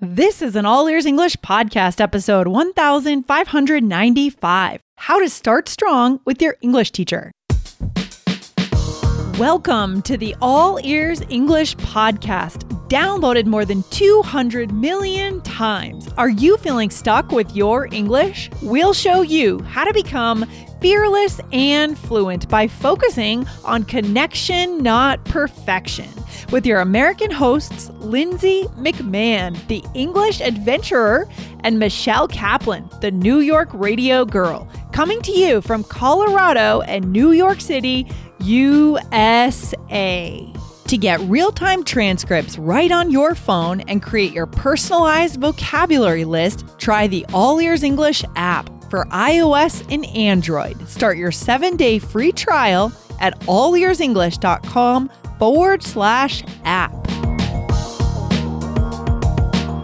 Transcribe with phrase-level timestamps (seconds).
[0.00, 6.54] This is an All Ears English podcast episode 1595 How to Start Strong with Your
[6.60, 7.32] English Teacher.
[9.40, 16.08] Welcome to the All Ears English podcast, downloaded more than 200 million times.
[16.16, 18.50] Are you feeling stuck with your English?
[18.62, 20.48] We'll show you how to become
[20.80, 26.08] fearless and fluent by focusing on connection, not perfection.
[26.50, 31.28] With your American hosts, Lindsay McMahon, the English adventurer,
[31.60, 37.32] and Michelle Kaplan, the New York radio girl, coming to you from Colorado and New
[37.32, 38.10] York City,
[38.40, 39.02] USA.
[40.86, 46.64] To get real time transcripts right on your phone and create your personalized vocabulary list,
[46.78, 50.88] try the All Ears English app for iOS and Android.
[50.88, 56.92] Start your seven day free trial at allearsenglish.com forward slash app.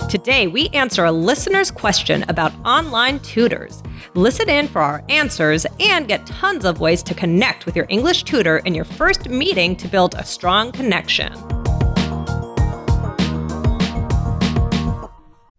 [0.08, 3.82] Today, we answer a listener's question about online tutors.
[4.14, 8.22] Listen in for our answers and get tons of ways to connect with your English
[8.22, 11.32] tutor in your first meeting to build a strong connection.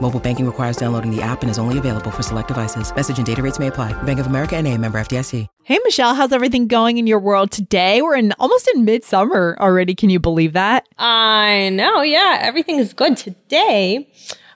[0.00, 2.94] Mobile banking requires downloading the app and is only available for select devices.
[2.94, 3.92] Message and data rates may apply.
[4.04, 5.46] Bank of America and a member FDIC.
[5.62, 8.00] Hey, Michelle, how's everything going in your world today?
[8.00, 9.94] We're in almost in midsummer already.
[9.94, 10.88] Can you believe that?
[10.98, 14.08] I know, yeah, everything is good today.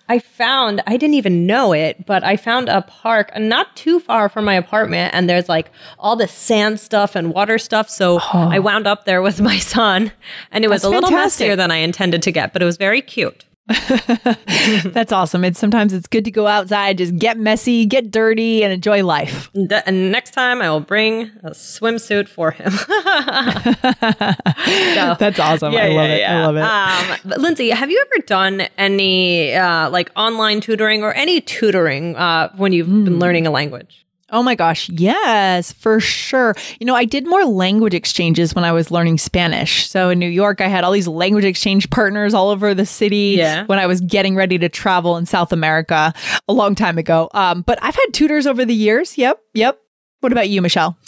[0.09, 4.29] I found, I didn't even know it, but I found a park not too far
[4.29, 7.89] from my apartment and there's like all the sand stuff and water stuff.
[7.89, 8.48] So oh.
[8.51, 10.11] I wound up there with my son
[10.51, 11.45] and it was That's a little fantastic.
[11.45, 13.45] messier than I intended to get, but it was very cute.
[14.85, 15.42] That's awesome.
[15.42, 19.51] It's sometimes it's good to go outside, just get messy, get dirty, and enjoy life.
[19.55, 22.70] and next time I will bring a swimsuit for him.
[22.73, 22.86] so,
[25.19, 25.73] That's awesome.
[25.73, 26.20] Yeah, I love yeah, it.
[26.20, 26.42] Yeah.
[26.42, 27.24] I love it.
[27.24, 32.53] Um, Lindsay, have you ever done any uh, like online tutoring or any tutoring uh,
[32.57, 33.05] when you've mm.
[33.05, 33.20] been hmm.
[33.20, 34.04] learning a language?
[34.34, 36.56] Oh my gosh, yes, for sure.
[36.80, 39.89] You know, I did more language exchanges when I was learning Spanish.
[39.89, 43.36] So in New York, I had all these language exchange partners all over the city
[43.39, 43.64] yeah.
[43.67, 46.12] when I was getting ready to travel in South America
[46.48, 47.28] a long time ago.
[47.33, 49.17] Um, but I've had tutors over the years.
[49.17, 49.80] Yep, yep.
[50.18, 50.98] What about you, Michelle?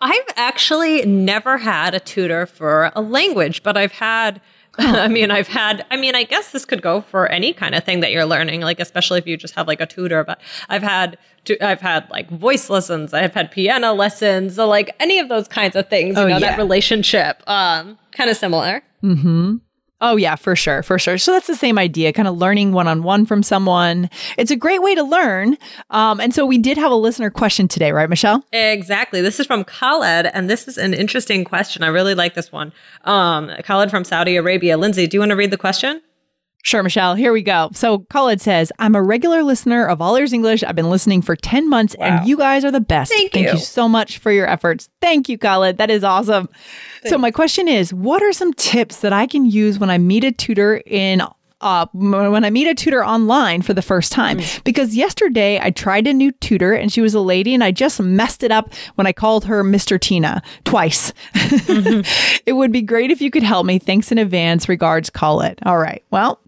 [0.00, 4.40] I've actually never had a tutor for a language, but I've had
[4.78, 7.84] I mean, I've had, I mean, I guess this could go for any kind of
[7.84, 10.82] thing that you're learning, like, especially if you just have like a tutor, but I've
[10.82, 15.28] had, to, I've had like voice lessons, I've had piano lessons, so like any of
[15.28, 16.50] those kinds of things, you oh, know, yeah.
[16.50, 18.82] that relationship, um, kind of similar.
[19.02, 19.56] Mm-hmm.
[20.02, 20.82] Oh, yeah, for sure.
[20.82, 21.18] For sure.
[21.18, 24.08] So that's the same idea, kind of learning one on one from someone.
[24.38, 25.58] It's a great way to learn.
[25.90, 28.44] Um, and so we did have a listener question today, right, Michelle?
[28.52, 29.20] Exactly.
[29.20, 31.82] This is from Khaled, and this is an interesting question.
[31.82, 32.72] I really like this one.
[33.04, 34.78] Um, Khaled from Saudi Arabia.
[34.78, 36.00] Lindsay, do you want to read the question?
[36.62, 37.14] Sure, Michelle.
[37.14, 37.70] Here we go.
[37.72, 40.62] So Khaled says, I'm a regular listener of All Ears English.
[40.62, 42.06] I've been listening for 10 months wow.
[42.06, 43.12] and you guys are the best.
[43.12, 43.52] Thank, Thank you.
[43.52, 44.90] you so much for your efforts.
[45.00, 45.78] Thank you, Khaled.
[45.78, 46.48] That is awesome.
[46.48, 47.10] Thanks.
[47.10, 50.22] So my question is, what are some tips that I can use when I meet
[50.22, 51.22] a tutor in
[51.60, 54.38] uh, when I meet a tutor online for the first time.
[54.38, 54.64] Mm.
[54.64, 58.00] Because yesterday I tried a new tutor and she was a lady and I just
[58.00, 60.00] messed it up when I called her Mr.
[60.00, 61.12] Tina twice.
[61.34, 62.42] Mm-hmm.
[62.46, 63.78] it would be great if you could help me.
[63.78, 64.68] Thanks in advance.
[64.68, 65.58] Regards, Khaled.
[65.64, 66.02] All right.
[66.10, 66.40] Well,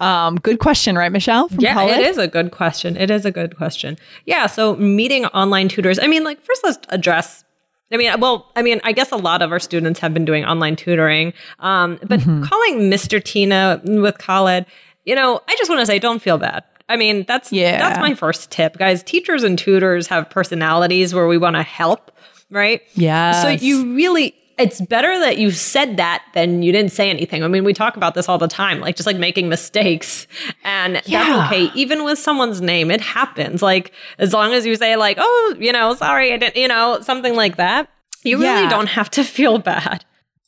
[0.00, 1.48] um, good question, right, Michelle?
[1.58, 2.96] yeah, it is a good question.
[2.96, 3.96] It is a good question.
[4.26, 4.46] Yeah.
[4.46, 7.44] So meeting online tutors, I mean, like, first let's address
[7.90, 10.44] I mean, well, I mean, I guess a lot of our students have been doing
[10.44, 12.42] online tutoring, um, but mm-hmm.
[12.44, 13.22] calling Mr.
[13.22, 14.66] Tina with Khaled,
[15.04, 16.64] you know, I just want to say, don't feel bad.
[16.88, 17.78] I mean, that's yeah.
[17.78, 19.02] that's my first tip, guys.
[19.02, 22.10] Teachers and tutors have personalities where we want to help,
[22.50, 22.82] right?
[22.94, 23.42] Yeah.
[23.42, 27.42] So you really it's better that you said that than you didn't say anything.
[27.42, 30.26] I mean, we talk about this all the time, like just like making mistakes.
[30.64, 31.24] And yeah.
[31.24, 31.70] that's okay.
[31.74, 33.62] Even with someone's name, it happens.
[33.62, 37.00] Like as long as you say like, "Oh, you know, sorry, I didn't," you know,
[37.00, 37.88] something like that,
[38.22, 38.54] you yeah.
[38.54, 40.04] really don't have to feel bad.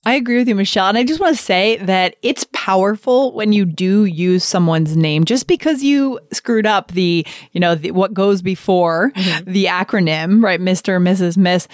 [0.07, 0.89] I agree with you, Michelle.
[0.89, 5.27] And I just want to say that it's powerful when you do use someone's name
[5.27, 9.51] just because you screwed up the, you know, the, what goes before mm-hmm.
[9.51, 10.59] the acronym, right?
[10.59, 11.69] Mr., Mrs., Miss.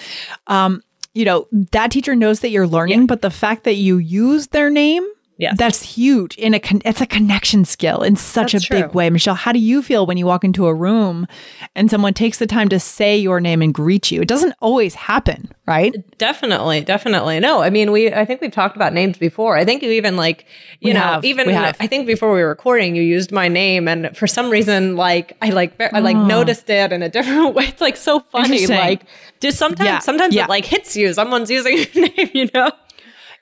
[0.47, 0.83] Um,
[1.17, 3.05] you know, that teacher knows that you're learning, yeah.
[3.07, 5.05] but the fact that you use their name
[5.37, 5.55] Yes.
[5.57, 6.35] That's huge.
[6.37, 9.09] In a con- it's a connection skill in such That's a big way.
[9.09, 11.27] Michelle, how do you feel when you walk into a room
[11.75, 14.21] and someone takes the time to say your name and greet you?
[14.21, 15.93] It doesn't always happen, right?
[16.17, 17.39] Definitely, definitely.
[17.39, 18.11] No, I mean, we.
[18.11, 19.55] I think we've talked about names before.
[19.57, 20.45] I think you even like,
[20.79, 21.49] you We know, have, even.
[21.49, 25.37] I think before we were recording, you used my name, and for some reason, like
[25.41, 26.25] I like I like oh.
[26.25, 27.65] noticed it in a different way.
[27.65, 28.65] It's like so funny.
[28.65, 28.69] Oh.
[28.69, 29.03] Like,
[29.39, 30.45] just sometimes, Yeah, sometimes yeah.
[30.45, 31.13] it like hits you.
[31.13, 32.71] Someone's using your name, you know.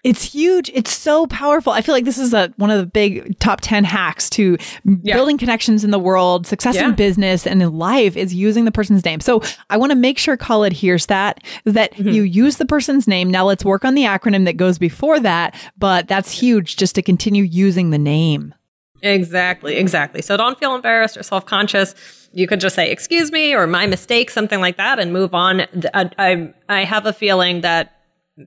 [0.05, 0.69] It's huge.
[0.73, 1.73] It's so powerful.
[1.73, 4.55] I feel like this is a, one of the big top 10 hacks to
[5.03, 6.89] building connections in the world, success Yeah.
[6.89, 9.19] in business and in life is using the person's name.
[9.19, 9.41] So
[9.71, 12.09] I want to make sure Khaled hears that, is that Mm-hmm.
[12.09, 13.31] you use the person's name.
[13.31, 15.55] Now let's work on the acronym that goes before that.
[15.77, 18.53] But that's huge just to continue using the name.
[19.01, 20.21] Exactly, exactly.
[20.21, 21.95] So don't feel embarrassed or self conscious.
[22.31, 25.61] You could just say, "Excuse me" or "My mistake," something like that, and move on.
[25.93, 27.94] I, I, I have a feeling that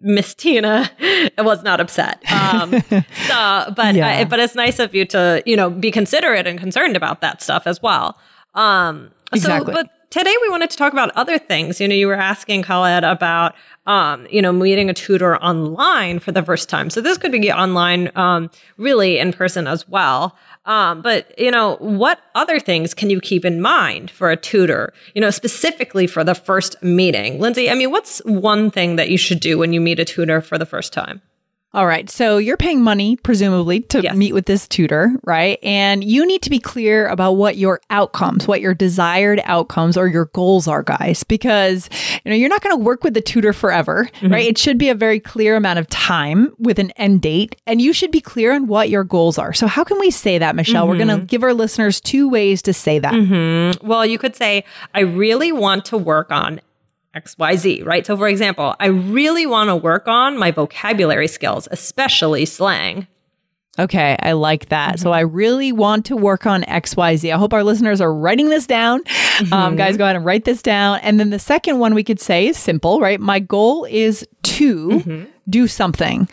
[0.00, 0.90] Miss Tina
[1.38, 2.22] was not upset.
[2.30, 2.72] Um,
[3.26, 4.24] so, but Yeah.
[4.24, 7.66] But it's nice of you to you know be considerate and concerned about that stuff
[7.66, 8.18] as well.
[8.54, 9.74] Um, Exactly.
[9.74, 11.80] So, but today we wanted to talk about other things.
[11.80, 13.54] You know, you were asking Khaled about,
[13.86, 16.90] um, you know, meeting a tutor online for the first time.
[16.90, 20.36] So this could be online, um, really in person as well.
[20.64, 24.92] Um, but you know, what other things can you keep in mind for a tutor?
[25.14, 27.70] You know, specifically for the first meeting, Lindsay.
[27.70, 30.58] I mean, what's one thing that you should do when you meet a tutor for
[30.58, 31.22] the first time?
[31.74, 32.08] All right.
[32.08, 34.16] So you're paying money, presumably, to Yes.
[34.16, 35.58] meet with this tutor, right?
[35.62, 40.08] And you need to be clear about what your outcomes, what your desired outcomes or
[40.08, 41.90] your goals are, guys, because
[42.24, 44.32] you know you're not going to work with the tutor forever, mm-hmm.
[44.32, 44.46] right?
[44.46, 47.92] It should be a very clear amount of time with an end date, and you
[47.92, 49.52] should be clear on what your goals are.
[49.52, 50.88] So how can we say that, Michelle?
[50.88, 51.26] We're going to mm-hmm.
[51.26, 53.12] give our listeners two ways to say that.
[53.12, 53.86] Mm-hmm.
[53.86, 54.64] Well, you could say,
[54.94, 56.62] I really want to work on
[57.14, 58.06] XYZ, right?
[58.06, 63.06] So, for example, I really want to work on my vocabulary skills, especially slang.
[63.78, 64.98] Okay, I like that.
[64.98, 65.14] So mm-hmm.
[65.14, 67.32] I really want to work on XYZ.
[67.32, 69.00] I hope our listeners are writing this down.
[69.38, 69.76] Um, mm-hmm.
[69.76, 70.98] guys, go ahead and write this down.
[70.98, 73.20] And then the second one we could say is simple, right?
[73.20, 75.24] My goal is to mm-hmm.
[75.48, 76.28] do something.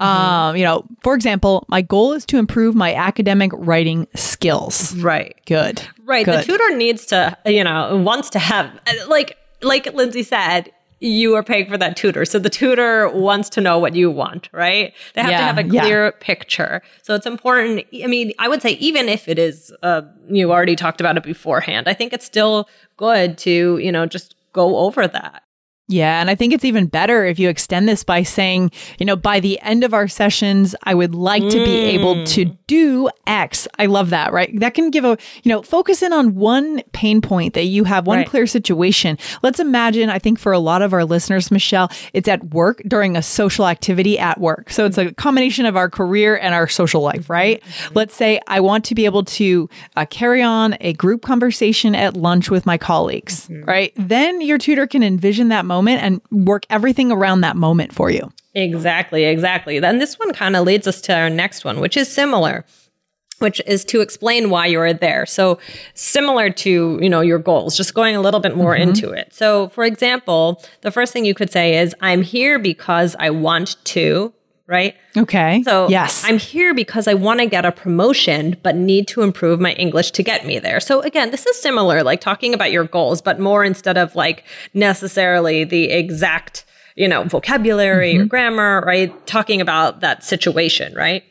[0.00, 4.96] Um, you know, for example, my goal is to improve my academic writing skills.
[4.96, 5.36] Right.
[5.46, 5.82] Good.
[6.04, 6.24] Right.
[6.24, 6.40] Good.
[6.40, 11.36] The tutor needs to, you know, wants to have, uh, like, like Lindsay said, you
[11.36, 12.24] are paying for that tutor.
[12.24, 14.92] So the tutor wants to know what you want, right?
[15.14, 15.80] They have Yeah, to have a yeah.
[15.82, 16.82] clear picture.
[17.02, 17.86] So it's important.
[18.02, 21.22] I mean, I would say even if it is, uh, you already talked about it
[21.22, 25.42] beforehand, I think it's still good to, you know, just go over that.
[25.88, 26.20] Yeah.
[26.20, 29.40] And I think it's even better if you extend this by saying, you know, by
[29.40, 32.28] the end of our sessions, I would like to be able mm.
[32.28, 33.66] to do X.
[33.78, 34.50] I love that, right?
[34.60, 38.06] That can give a, you know, focus in on one pain point that you have,
[38.06, 38.28] one Right.
[38.28, 39.16] clear situation.
[39.42, 43.16] Let's imagine, I think for a lot of our listeners, Michelle, it's at work during
[43.16, 44.70] a social activity at work.
[44.70, 45.14] So it's a mm-hmm.
[45.14, 47.32] combination of our career and our social life, mm-hmm.
[47.32, 47.62] right?
[47.62, 47.94] Mm-hmm.
[47.94, 52.14] Let's say I want to be able to uh, carry on a group conversation at
[52.14, 53.92] lunch with my colleagues, right?
[53.96, 58.32] Then your tutor can envision that moment and work everything around that moment for you.
[58.54, 59.78] Exactly, exactly.
[59.78, 62.64] Then this one kind of leads us to our next one, which is similar,
[63.38, 65.26] which is to explain why you're there.
[65.26, 65.58] So
[65.94, 68.88] similar to, you know, your goals, just going a little bit more mm-hmm.
[68.88, 69.32] into it.
[69.32, 73.76] So for example, the first thing you could say is I'm here because I want
[73.84, 74.32] to,
[74.68, 74.94] right?
[75.16, 75.62] Okay.
[75.64, 76.22] So yes.
[76.24, 80.10] I'm here because I want to get a promotion, but need to improve my English
[80.12, 80.78] to get me there.
[80.78, 84.44] So again, this is similar, like talking about your goals, but more instead of like
[84.74, 86.64] necessarily the exact,
[86.96, 88.22] you know, vocabulary Mm-hmm.
[88.22, 89.26] or grammar, right?
[89.26, 91.24] Talking about that situation, right?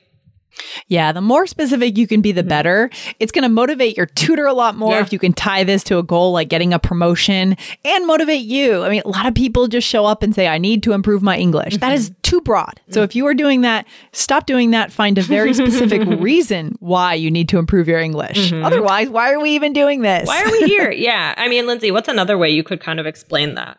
[0.87, 2.47] Yeah, the more specific you can be, the hmm.
[2.47, 2.89] better.
[3.19, 5.01] It's going to motivate your tutor a lot more Yeah.
[5.01, 8.83] if you can tie this to a goal like getting a promotion and motivate you.
[8.83, 11.21] I mean, a lot of people just show up and say, I need to improve
[11.21, 11.77] my English.
[11.77, 12.21] That is mm-hmm.
[12.21, 12.79] too broad.
[12.89, 14.91] So if you are doing that, stop doing that.
[14.91, 18.51] Find a very specific reason why you need to improve your English.
[18.51, 18.65] Mm-hmm.
[18.65, 20.27] Otherwise, why are we even doing this?
[20.27, 20.91] Why are we here?
[20.91, 21.33] yeah.
[21.37, 23.77] I mean, Lindsay, what's another way you could kind of explain that?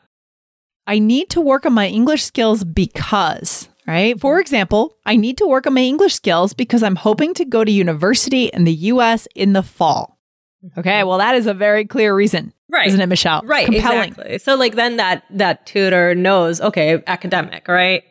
[0.86, 4.20] I need to work on my English skills because, right?
[4.20, 7.64] For example, I need to work on my English skills because I'm hoping to go
[7.64, 10.18] to university in the US in the fall.
[10.76, 11.08] Okay, mm-hmm.
[11.08, 12.88] well, that is a very clear reason, Right.
[12.88, 13.42] isn't it, Michelle?
[13.44, 13.66] Right.
[13.66, 14.10] Compelling.
[14.10, 14.38] Exactly.
[14.38, 18.02] So like then that that tutor knows, okay, academic, right?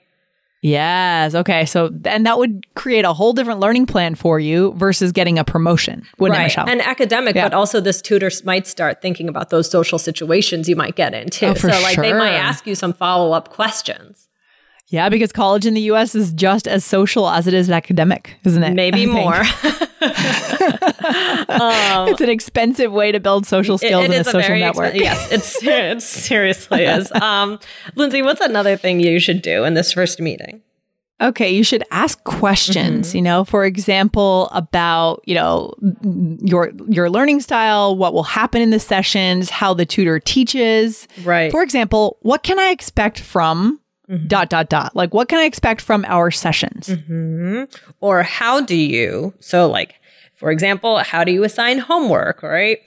[0.64, 1.36] Yes.
[1.36, 1.66] Okay.
[1.66, 5.44] So, and that would create a whole different learning plan for you versus getting a
[5.44, 6.46] promotion, wouldn't it, right.
[6.46, 6.68] Michelle?
[6.68, 7.46] And academic, Yeah.
[7.46, 11.48] but also this tutor might start thinking about those social situations you might get into.
[11.48, 14.27] Oh, for so like they might ask you some follow-up questions.
[14.90, 18.64] Yeah, because college in the US is just as social as it is academic, isn't
[18.64, 18.74] it?
[18.74, 19.42] Maybe more.
[22.10, 24.94] it's an expensive way to build social skills it in a social very network.
[24.94, 27.12] expen- yes, it's it seriously is.
[27.14, 27.60] Um,
[27.96, 30.62] Lindsay, what's another thing you should do in this first meeting?
[31.20, 33.18] Okay, you should ask questions, Mm-hmm.
[33.18, 35.74] you know, for example, about, you know,
[36.42, 41.08] your your learning style, what will happen in the sessions, how the tutor teaches.
[41.24, 41.50] Right.
[41.52, 43.80] For example, what can I expect from
[44.10, 44.28] Mm-hmm.
[44.28, 44.96] dot dot dot?
[44.96, 46.88] Like what can I expect from our sessions?
[46.88, 47.64] hmm
[48.00, 49.34] Or how do you?
[49.40, 49.96] So, like,
[50.36, 52.80] for example, how do you assign homework, right?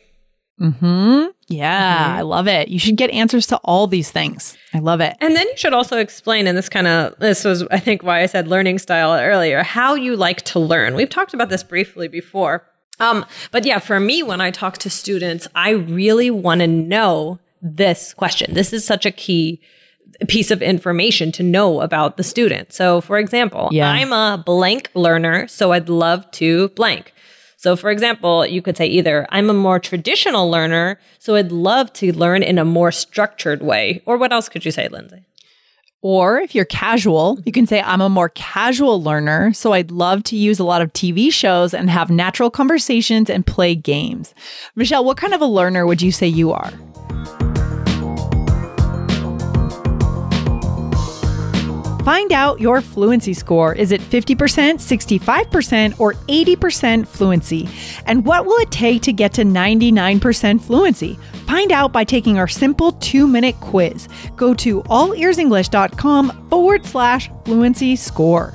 [0.61, 1.33] Mhm.
[1.49, 2.19] Yeah, Mm-hmm.
[2.19, 2.69] I love it.
[2.69, 4.57] You should get answers to all these things.
[4.75, 5.17] I love it.
[5.21, 8.21] And then you should also explain, and this kind of, this was, I think, why
[8.23, 10.95] I said learning style earlier, how you like to learn.
[10.95, 12.65] We've talked about this briefly before.
[13.01, 17.39] Um, but yeah, for me, when I talk to students, I really want to know
[17.63, 18.53] this question.
[18.55, 19.61] This is such a key
[20.27, 22.73] piece of information to know about the student.
[22.73, 23.91] So, for example, Yeah.
[23.91, 27.13] I'm a blank learner, so I'd love to blank.
[27.57, 31.93] So, for example, you could say either I'm a more traditional learner, so I'd love
[31.95, 34.03] to learn in a more structured way.
[34.07, 35.25] Or what else could you say, Lindsay?
[36.03, 40.25] Or if you're casual, you can say, I'm a more casual learner, so I'd love
[40.25, 44.35] to use a lot of TV shows and have natural conversations and play games.
[44.75, 46.73] Michelle, what kind of a learner would you say you are?
[52.05, 53.75] Find out your fluency score.
[53.75, 57.69] Is it 50%, 65%, or 80% fluency?
[58.07, 61.19] And what will it take to get to 99% fluency?
[61.47, 64.09] Find out by taking our simple two minute quiz.
[64.37, 68.55] Go to allearsenglish.com forward slash fluency score.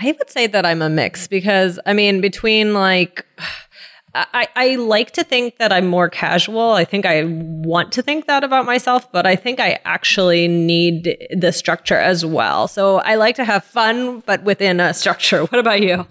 [0.00, 3.24] I would say that I'm a mix because I mean, between like,
[4.14, 6.72] I, I like to think that I'm more casual.
[6.72, 11.16] I think I want to think that about myself, but I think I actually need
[11.30, 12.68] the structure as well.
[12.68, 15.44] So I like to have fun, but within a structure.
[15.44, 16.06] What about you?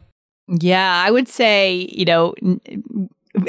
[0.48, 2.34] Yeah, I would say, you know,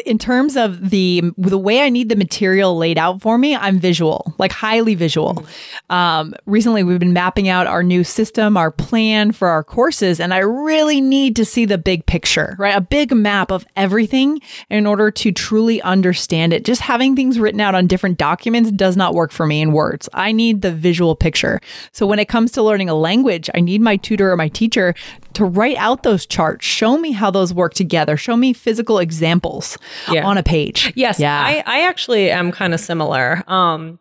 [0.05, 3.79] in terms of the the way I need the material laid out for me, I'm
[3.79, 5.45] visual, like highly visual.
[5.91, 10.35] Um, recently, we've been mapping out our new system, our plan for our courses, and
[10.35, 12.77] I really need to see the big picture, right?
[12.77, 14.41] A big map of everything
[14.71, 16.65] in order to truly understand it.
[16.65, 20.09] Just having things written out on different documents does not work for me in words.
[20.13, 21.61] I need the visual picture.
[21.93, 24.95] So when it comes to learning a language, I need my tutor or my teacher
[25.35, 29.79] to write out those charts, show me how those work together, show me physical examples
[30.11, 30.27] Yeah.
[30.27, 30.93] on a page.
[30.97, 31.41] Yes, Yeah.
[31.41, 33.43] I, I actually am kind of similar.
[33.47, 33.99] Um,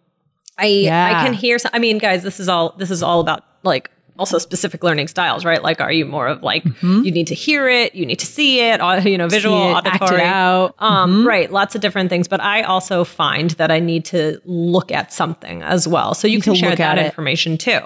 [0.58, 1.20] I Yeah.
[1.20, 1.60] I can hear.
[1.60, 5.08] Some, I mean, guys, this is all this is all about like also specific learning
[5.08, 5.62] styles, right?
[5.62, 8.60] Like, are you more of like you need to hear it, you need to see
[8.62, 9.86] it, you know, visual, Mm-hmm.
[9.86, 10.76] It, auditory, out.
[10.78, 10.84] Mm-hmm.
[10.84, 11.52] um, right?
[11.52, 12.28] Lots of different things.
[12.28, 16.38] But I also find that I need to look at something as well, so you
[16.38, 17.80] Need can share that information too.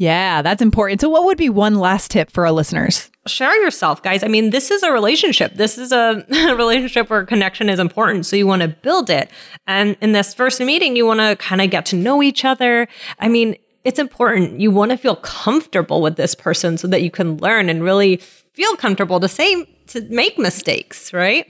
[0.00, 1.02] Yeah, that's important.
[1.02, 3.10] So, what would be one last tip for our listeners?
[3.26, 4.22] share yourself, guys.
[4.22, 5.54] I mean, this is a relationship.
[5.54, 6.24] This is a
[6.56, 8.24] relationship where connection is important.
[8.26, 9.30] So you want to build it.
[9.66, 12.88] And in this first meeting, you want to kind of get to know each other.
[13.18, 14.58] I mean, it's important.
[14.58, 18.16] You want to feel comfortable with this person so that you can learn and really
[18.54, 21.46] feel comfortable to say, to make mistakes, right?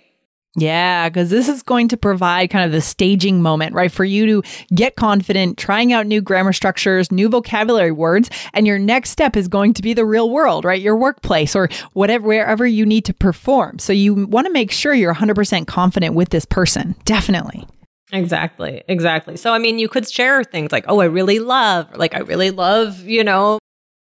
[0.56, 3.90] Yeah, because this is going to provide kind of the staging moment, right?
[3.90, 4.42] For you to
[4.74, 8.30] get confident, trying out new grammar structures, new vocabulary words.
[8.52, 10.80] And your next step is going to be the real world, right?
[10.80, 13.78] Your workplace or whatever, wherever you need to perform.
[13.78, 16.96] So you want to make sure you're 100% confident with this person.
[17.04, 17.66] Definitely.
[18.12, 18.82] Exactly.
[18.88, 19.36] Exactly.
[19.36, 22.50] So, I mean, you could share things like, oh, I really love, like, I really
[22.50, 23.60] love, you know,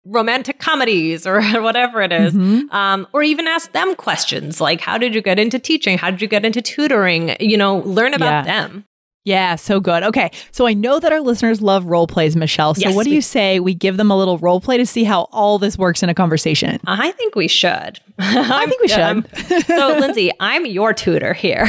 [0.04, 2.34] romantic comedies or whatever it is.
[2.34, 5.98] Um, or even ask them questions like, how did you get into teaching?
[5.98, 7.36] How did you get into tutoring?
[7.40, 8.62] You know, learn about Yeah.
[8.62, 8.84] them.
[9.26, 10.02] Yeah, so good.
[10.02, 12.74] Okay, so I know that our listeners love role plays, Michelle.
[12.74, 15.02] So Yes, what do you say we give them a little role play to see
[15.02, 16.78] how all this works in a conversation?
[16.86, 18.00] I think we should.
[18.18, 18.88] I think we
[19.58, 19.64] should.
[19.66, 21.66] so, Lindsay, I'm your tutor here.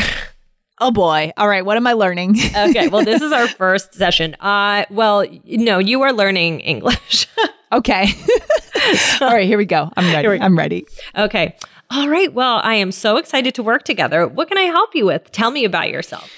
[0.82, 1.32] Oh boy.
[1.38, 2.36] All right, what am I learning?
[2.54, 2.90] okay.
[2.90, 4.36] Well, this is our first session.
[4.42, 7.26] Uh, well, no, you are learning English.
[7.72, 8.08] Okay.
[9.22, 9.92] all right, here we go.
[9.98, 10.38] I'm ready.
[10.40, 10.44] Go.
[10.46, 10.88] I'm ready.
[11.18, 11.56] okay.
[11.92, 12.34] All right.
[12.34, 14.28] Well, I am so excited to work together.
[14.28, 15.32] What can I help you with?
[15.32, 16.30] Tell me about yourself.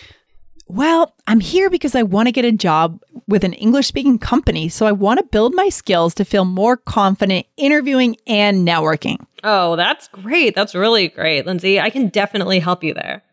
[0.69, 4.67] Well, I'm here because I want to get a job with an English speaking company.
[4.67, 9.25] So I want to build my skills to feel more confident interviewing and networking.
[9.43, 10.55] Oh, that's great.
[10.55, 11.79] That's really great, Lindsay.
[11.79, 13.23] I can definitely help you there.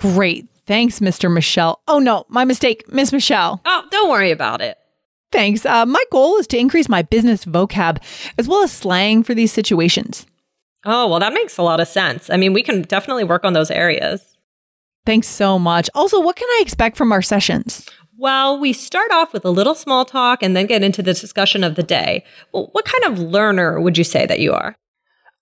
[0.00, 0.48] Great.
[0.66, 1.32] Thanks, Mr.
[1.32, 1.82] Michelle.
[1.88, 3.60] Oh, no, my mistake, Miss Michelle.
[3.66, 4.78] Oh, don't worry about it.
[5.30, 5.66] Thanks.
[5.66, 8.02] Uh, my goal is to increase my business vocab
[8.38, 10.26] as well as slang for these situations.
[10.84, 12.30] Oh, well, that makes a lot of sense.
[12.30, 14.36] I mean, we can definitely work on those areas.
[15.04, 15.90] Thanks so much.
[15.94, 17.86] Also, what can I expect from our sessions?
[18.16, 21.62] Well, we start off with a little small talk and then get into the discussion
[21.62, 22.24] of the day.
[22.52, 24.76] Well, what kind of learner would you say that you are?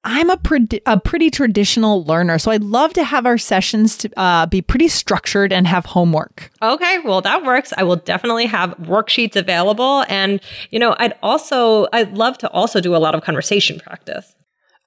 [0.05, 4.11] I'm a, pre- a pretty traditional learner, so I'd love to have our sessions to
[4.17, 6.50] uh, be pretty structured and have homework.
[6.62, 7.73] Okay, well that works.
[7.76, 12.81] I will definitely have worksheets available, and you know, I'd also I'd love to also
[12.81, 14.33] do a lot of conversation practice.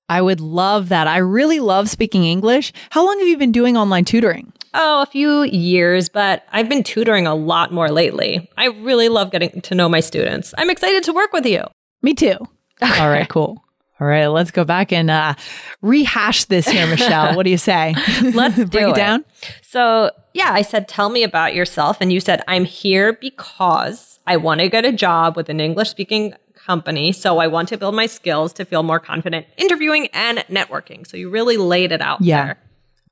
[0.07, 1.05] I would love that.
[1.07, 2.71] I really love speaking English.
[2.89, 4.51] How long have you been doing online tutoring?
[4.73, 8.49] Oh, a few years, but I've been tutoring a lot more lately.
[8.57, 10.53] I really love getting to know my students.
[10.57, 11.63] I'm excited to work with you.
[12.01, 12.37] Me too.
[12.81, 13.01] Okay.
[13.01, 13.61] All right, cool.
[14.01, 15.33] All right, let's go back and uh,
[15.81, 17.35] rehash this here, Michelle.
[17.35, 17.95] what do you say?
[18.21, 19.25] Let's break it down.
[19.61, 21.97] So, yeah, I said, Tell me about yourself.
[21.99, 25.89] And you said, I'm here because I want to get a job with an English
[25.89, 27.11] speaking company.
[27.11, 31.05] So, I want to build my skills to feel more confident interviewing and networking.
[31.05, 32.45] So, you really laid it out Yeah.
[32.45, 32.57] there.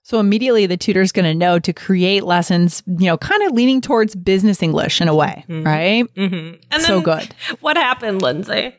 [0.03, 3.81] So immediately the tutor's going to know to create lessons, you know, kind of leaning
[3.81, 6.05] towards business English in a way, right?
[6.15, 6.61] Mm-hmm.
[6.71, 7.35] And So good.
[7.59, 8.73] What happened, Lindsay?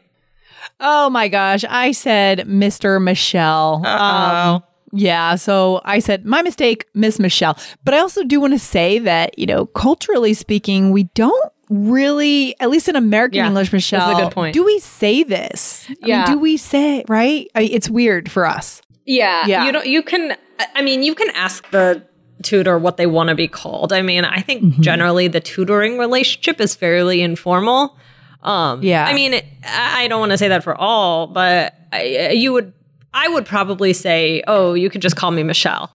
[0.80, 3.02] Oh my gosh, I said Mr.
[3.02, 3.85] Michelle.
[3.87, 7.58] Um, yeah, so I said my mistake, Miss Michelle.
[7.85, 12.54] But I also do want to say that, you know, culturally speaking, we don't really,
[12.61, 14.54] at least in American Yeah, English, that's a good point.
[14.54, 15.85] do we say this?
[15.88, 16.26] I mean, Yeah.
[16.26, 17.49] do we say, right?
[17.54, 18.80] I, it's weird for us.
[19.04, 19.47] Yeah.
[19.47, 19.66] Yeah.
[19.66, 20.37] You know, you can,
[20.75, 22.02] I mean, you can ask the
[22.42, 23.92] tutor what they want to be called.
[23.92, 24.80] I mean, I think Mm-hmm.
[24.82, 27.97] generally the tutoring relationship is fairly informal.
[28.42, 29.04] Um, Yeah.
[29.04, 32.73] I mean, I don't want to say that for all, but I, you would,
[33.12, 35.92] I would probably say, oh, you could just call me Michelle.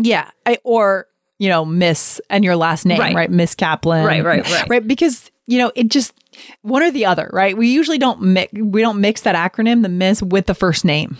[0.00, 0.30] Yeah.
[0.46, 1.06] I, or,
[1.38, 3.14] you know, Miss and your last name, Right.
[3.14, 3.30] right?
[3.30, 4.04] Miss Kaplan.
[4.04, 4.68] Right, right, right.
[4.68, 4.86] Right.
[4.88, 6.12] Because, you know, it just,
[6.62, 7.56] one or the other, right?
[7.56, 11.16] We usually don't mix, we don't mix that acronym, the Miss, with the first name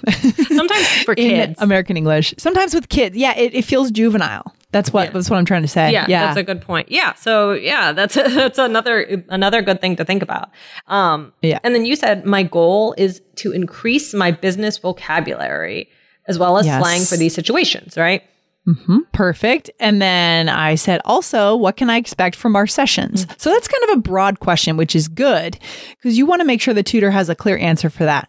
[0.48, 1.62] Sometimes for in kids.
[1.62, 2.34] American English.
[2.38, 3.16] Sometimes with kids.
[3.16, 3.34] Yeah.
[3.36, 4.54] It, it feels juvenile.
[4.76, 5.92] That's what, that's what I'm trying to say.
[5.92, 6.26] yeah, Yeah.
[6.26, 6.90] that's a good point.
[6.90, 10.50] Yeah, so yeah, that's that's another another good thing to think about.
[10.86, 11.58] Um, Yeah.
[11.64, 15.88] and then you said my goal is to increase my business vocabulary
[16.28, 16.80] as well as Yes.
[16.82, 18.22] slang for these situations, right?
[19.12, 19.70] Perfect.
[19.78, 23.24] And then I said, also, what can I expect from our sessions?
[23.38, 25.56] So that's kind of a broad question, which is good
[25.90, 28.28] because you want to make sure the tutor has a clear answer for that.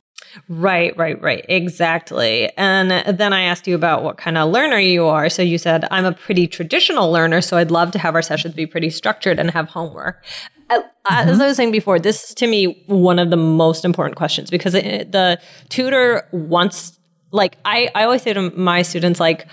[0.50, 1.46] Right, right, right.
[1.50, 2.52] Exactly.
[2.58, 5.30] And then I asked you about what kind of learner you are.
[5.30, 7.42] So you said, I'm a pretty traditional learner.
[7.42, 10.24] So I'd love to have our sessions be pretty structured and have homework.
[10.70, 14.18] Uh, As I was saying before, this is to me one of the most important
[14.18, 17.00] questions because it, the tutor wants,
[17.32, 19.48] like, I, I always say to my students, like,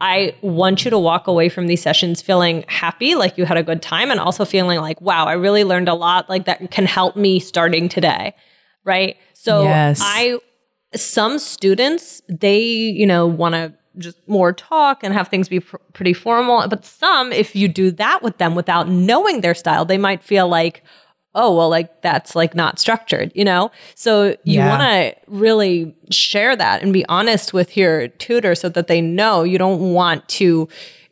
[0.00, 3.62] I want you to walk away from these sessions feeling happy, like you had a
[3.62, 6.84] good time, and also feeling like, wow, I really learned a lot, like that can
[6.84, 8.34] help me starting today.
[8.84, 9.16] Right.
[9.46, 10.00] So Yes.
[10.02, 10.38] I,
[10.94, 12.60] some students, they,
[13.00, 16.66] you know, want to just more talk and have things be pr- pretty formal.
[16.68, 20.48] But some, if you do that with them without knowing their style, they might feel
[20.48, 20.82] like,
[21.34, 23.70] oh, well, like that's like not structured, you know?
[23.94, 24.68] So you Yeah.
[24.68, 29.44] want to really share that and be honest with your tutor so that they know
[29.44, 30.68] you don't want to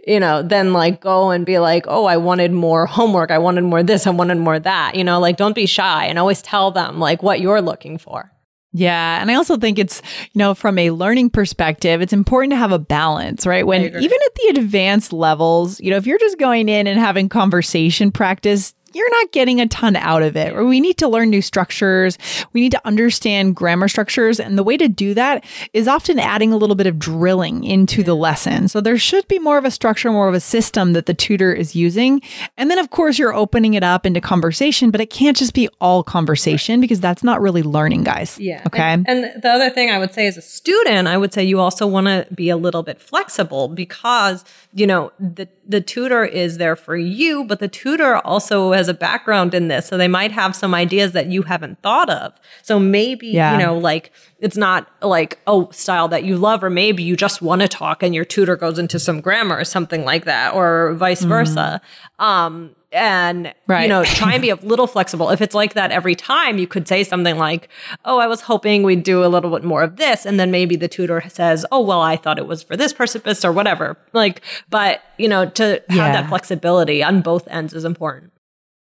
[0.06, 3.30] you know, then like go and be like, oh, I wanted more homework.
[3.30, 4.06] I wanted more this.
[4.06, 4.94] I wanted more that.
[4.94, 8.30] You know, like don't be shy and always tell them like what you're looking for.
[8.76, 9.20] Yeah.
[9.20, 12.72] And I also think it's, you know, from a learning perspective, it's important to have
[12.72, 13.64] a balance, right?
[13.64, 17.28] When even at the advanced levels, you know, if you're just going in and having
[17.28, 20.54] conversation practice, you're not getting a ton out of it.
[20.54, 22.18] Or we need to learn new structures.
[22.52, 24.40] We need to understand grammar structures.
[24.40, 28.02] And the way to do that is often adding a little bit of drilling into
[28.02, 28.68] the lesson.
[28.68, 31.52] So there should be more of a structure, more of a system that the tutor
[31.52, 32.22] is using.
[32.56, 35.68] And then, of course, you're opening it up into conversation, but it can't just be
[35.80, 38.38] all conversation because that's not really learning, guys.
[38.38, 38.62] Yeah.
[38.66, 38.80] Okay.
[38.80, 41.60] And, and the other thing I would say as a student, I would say you
[41.60, 46.58] also want to be a little bit flexible because, you know, the, the tutor is
[46.58, 49.86] there for you, but the tutor also has a background in this.
[49.86, 52.32] So they might have some ideas that you haven't thought of.
[52.62, 53.52] So maybe, Yeah.
[53.52, 57.40] you know, like it's not like, a style that you love, or maybe you just
[57.40, 60.92] want to talk and your tutor goes into some grammar or something like that, or
[60.94, 61.80] vice versa.
[62.18, 65.30] Um, and you know, try and be a little flexible.
[65.30, 67.68] If it's like that every time, you could say something like,
[68.04, 70.76] "Oh, I was hoping we'd do a little bit more of this," and then maybe
[70.76, 74.40] the tutor says, "Oh, well, I thought it was for this purpose or whatever." Like,
[74.70, 76.12] but you know, to have Yeah.
[76.12, 78.30] that flexibility on both ends is important.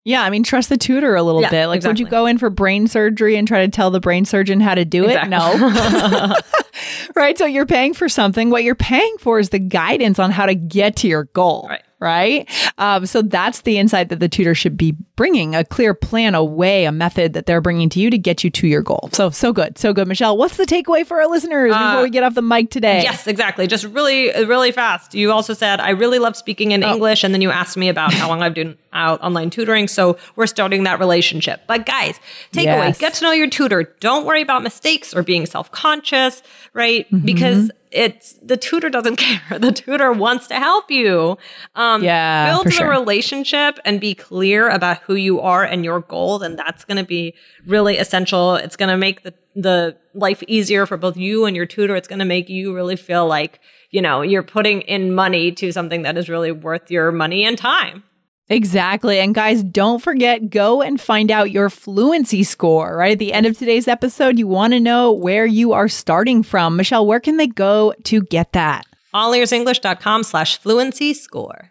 [0.04, 1.66] Yeah, I mean, trust the tutor a little Yeah, bit.
[1.68, 4.58] Like, would you go in for brain surgery and try to tell the brain surgeon
[4.58, 5.28] how to do it?
[5.28, 5.54] No.
[7.14, 7.38] right.
[7.38, 8.50] So you're paying for something.
[8.50, 11.66] What you're paying for is the guidance on how to get to your goal.
[11.68, 11.82] Right.
[12.02, 12.50] Right?
[12.78, 16.44] Um, so that's the insight that the tutor should be bringing a clear plan, a
[16.44, 19.08] way, a method that they're bringing to you to get you to your goal.
[19.12, 19.78] So, so good.
[19.78, 20.08] So good.
[20.08, 23.02] Michelle, what's the takeaway for our listeners uh, before we get off the mic today?
[23.02, 23.68] Yes, exactly.
[23.68, 25.14] Just really, really fast.
[25.14, 26.92] You also said, I really love speaking in oh.
[26.92, 27.22] English.
[27.22, 29.86] And then you asked me about how long I've been out online tutoring.
[29.86, 31.62] So we're starting that relationship.
[31.68, 32.18] But guys,
[32.52, 32.98] takeaway yes.
[32.98, 33.84] get to know your tutor.
[34.00, 36.42] Don't worry about mistakes or being self conscious,
[36.74, 37.06] right?
[37.06, 37.24] Mm-hmm.
[37.24, 39.58] Because it's the tutor doesn't care.
[39.58, 41.38] The tutor wants to help you.
[41.74, 42.90] Um, yeah, build the sure.
[42.90, 47.04] relationship and be clear about who you are and your goals, and that's going to
[47.04, 47.34] be
[47.66, 48.56] really essential.
[48.56, 51.94] It's going to make the the life easier for both you and your tutor.
[51.94, 55.72] It's going to make you really feel like you know you're putting in money to
[55.72, 58.04] something that is really worth your money and time.
[58.52, 59.18] Exactly.
[59.18, 63.12] And guys, don't forget, go and find out your fluency score, right?
[63.12, 66.76] At the end of today's episode, you want to know where you are starting from.
[66.76, 68.84] Michelle, where can they go to get that?
[69.14, 71.70] allearsenglish.com slash fluency score.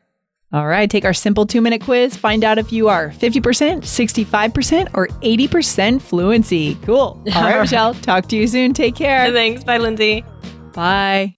[0.53, 2.17] All right, take our simple two minute quiz.
[2.17, 6.75] Find out if you are 50%, 65%, or 80% fluency.
[6.83, 7.23] Cool.
[7.35, 8.73] All right, Michelle, talk to you soon.
[8.73, 9.31] Take care.
[9.31, 9.63] Thanks.
[9.63, 10.25] Bye, Lindsay.
[10.73, 11.37] Bye.